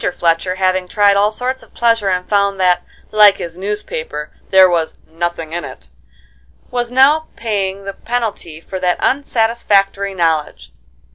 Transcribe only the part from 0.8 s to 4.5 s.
tried all sorts of pleasure and found that, like his newspaper,